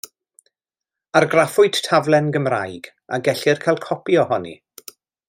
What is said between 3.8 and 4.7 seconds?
copi ohoni.